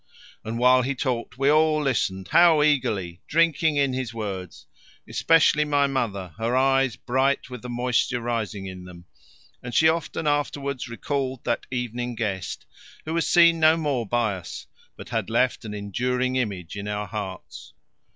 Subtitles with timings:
[0.43, 3.21] And while he talked we all listened how eagerly!
[3.27, 4.65] drinking in his words,
[5.07, 9.05] especially my mother, her eyes bright with the moisture rising in them;
[9.61, 12.65] and she often afterwards recalled that evening guest,
[13.05, 14.65] who was seen no more by us
[14.97, 17.73] but had left an enduring image in our hearts.